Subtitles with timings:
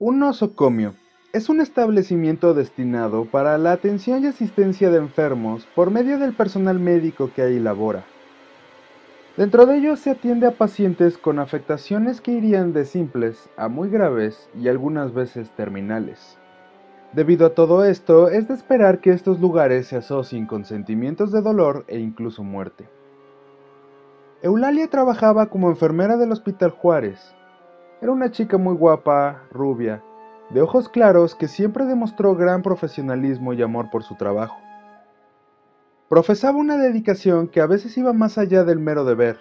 [0.00, 0.94] Un nosocomio
[1.32, 6.80] es un establecimiento destinado para la atención y asistencia de enfermos por medio del personal
[6.80, 8.04] médico que ahí labora.
[9.36, 13.88] Dentro de ellos se atiende a pacientes con afectaciones que irían de simples a muy
[13.88, 16.38] graves y algunas veces terminales.
[17.12, 21.40] Debido a todo esto, es de esperar que estos lugares se asocien con sentimientos de
[21.40, 22.88] dolor e incluso muerte.
[24.42, 27.32] Eulalia trabajaba como enfermera del Hospital Juárez.
[28.04, 30.02] Era una chica muy guapa, rubia,
[30.50, 34.58] de ojos claros que siempre demostró gran profesionalismo y amor por su trabajo.
[36.10, 39.38] Profesaba una dedicación que a veces iba más allá del mero deber,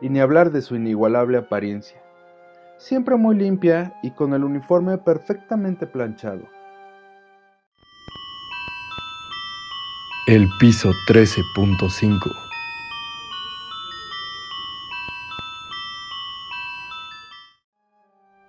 [0.00, 2.02] y ni hablar de su inigualable apariencia.
[2.76, 6.42] Siempre muy limpia y con el uniforme perfectamente planchado.
[10.26, 12.41] El piso 13.5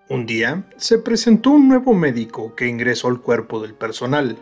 [0.10, 4.38] Un día se presentó un nuevo médico que ingresó al cuerpo del personal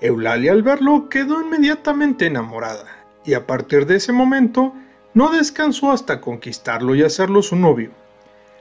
[0.00, 2.86] Eulalia al verlo quedó inmediatamente enamorada,
[3.24, 4.74] y a partir de ese momento
[5.14, 7.90] no descansó hasta conquistarlo y hacerlo su novio.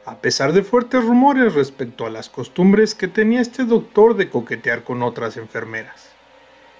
[0.05, 4.83] A pesar de fuertes rumores respecto a las costumbres que tenía este doctor de coquetear
[4.83, 6.09] con otras enfermeras.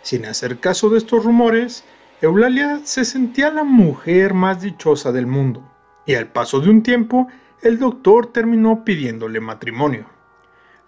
[0.03, 1.83] Sin hacer caso de estos rumores,
[2.21, 5.69] Eulalia se sentía la mujer más dichosa del mundo,
[6.05, 7.27] y al paso de un tiempo,
[7.61, 10.05] el doctor terminó pidiéndole matrimonio.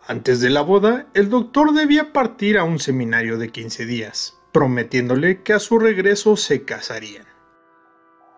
[0.07, 5.43] Antes de la boda, el doctor debía partir a un seminario de 15 días, prometiéndole
[5.43, 7.25] que a su regreso se casarían.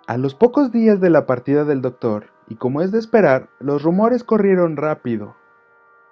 [0.08, 3.83] A los pocos días de la partida del doctor, y como es de esperar, los
[3.83, 5.36] rumores corrieron rápido.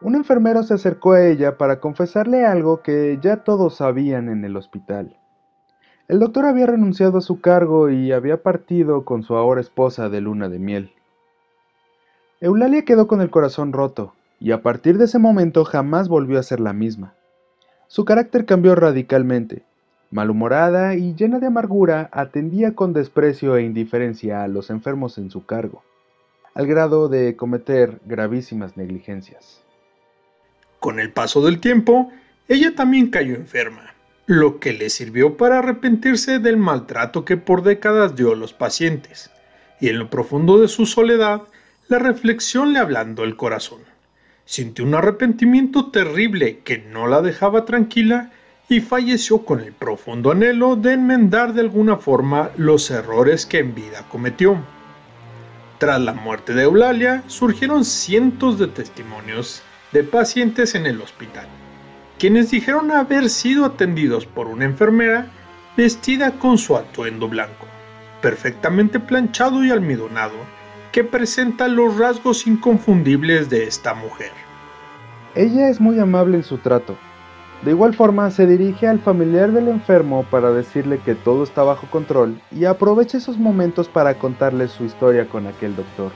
[0.02, 4.56] Un enfermero se acercó a ella para confesarle algo que ya todos sabían en el
[4.56, 5.18] hospital.
[6.08, 10.22] El doctor había renunciado a su cargo y había partido con su ahora esposa de
[10.22, 10.97] luna de miel.
[12.40, 16.44] Eulalia quedó con el corazón roto, y a partir de ese momento jamás volvió a
[16.44, 17.16] ser la misma.
[17.88, 19.64] Su carácter cambió radicalmente.
[20.12, 25.47] Malhumorada y llena de amargura, atendía con desprecio e indiferencia a los enfermos en su
[25.47, 25.84] cargo,
[26.53, 29.64] al grado de cometer gravísimas negligencias.
[30.80, 32.12] Con el paso del tiempo,
[32.47, 33.96] ella también cayó enferma,
[34.28, 39.31] lo que le sirvió para arrepentirse del maltrato que por décadas dio a los pacientes,
[39.81, 41.42] y en lo profundo de su soledad,
[41.90, 43.80] la reflexión le ablandó el corazón
[44.48, 48.31] sintió un arrepentimiento terrible que no la dejaba tranquila
[48.70, 53.76] y falleció con el profundo anhelo de enmendar de alguna forma los errores que en
[53.76, 54.58] vida cometió.
[55.80, 61.47] Tras la muerte de Eulalia surgieron cientos de testimonios de pacientes en el hospital,
[62.18, 65.28] quienes dijeron haber sido atendidos por una enfermera
[65.76, 67.68] vestida con su atuendo blanco,
[68.22, 70.36] perfectamente planchado y almidonado,
[70.97, 74.31] que presenta los rasgos inconfundibles de esta mujer.
[75.35, 76.96] Ella es muy amable en su trato.
[77.62, 81.85] De igual forma, se dirige al familiar del enfermo para decirle que todo está bajo
[81.91, 86.12] control y aprovecha esos momentos para contarle su historia con aquel doctor.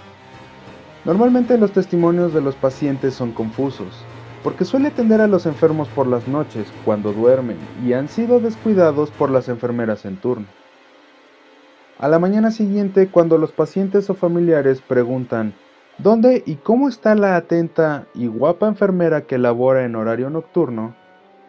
[1.05, 4.03] Normalmente los testimonios de los pacientes son confusos,
[4.43, 9.11] porque suele atender a los enfermos por las noches, cuando duermen, y han sido descuidados
[9.11, 10.47] por las enfermeras en turno.
[12.01, 15.53] A la mañana siguiente, cuando los pacientes o familiares preguntan
[15.99, 20.95] ¿dónde y cómo está la atenta y guapa enfermera que labora en horario nocturno?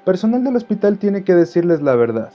[0.04, 2.34] Personal del hospital tiene que decirles la verdad,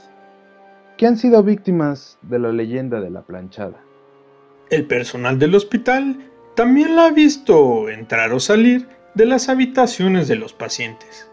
[0.96, 3.84] que han sido víctimas de la leyenda de la planchada.
[4.68, 6.18] El personal del hospital
[6.56, 11.30] también la ha visto entrar o salir de las habitaciones de los pacientes,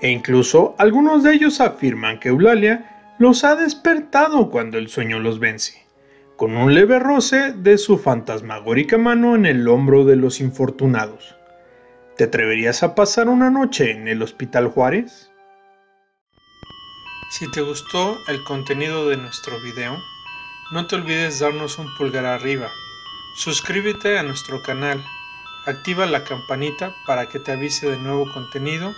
[0.00, 5.38] e incluso algunos de ellos afirman que Eulalia los ha despertado cuando el sueño los
[5.38, 5.83] vence
[6.36, 11.36] con un leve roce de su fantasmagórica mano en el hombro de los infortunados.
[12.16, 15.30] ¿Te atreverías a pasar una noche en el Hospital Juárez?
[17.30, 19.96] Si te gustó el contenido de nuestro video,
[20.72, 22.68] no te olvides darnos un pulgar arriba,
[23.36, 25.04] suscríbete a nuestro canal,
[25.66, 28.94] activa la campanita para que te avise de nuevo contenido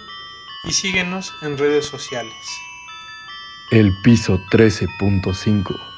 [0.64, 2.34] y síguenos en redes sociales.
[3.70, 5.95] El piso 13.5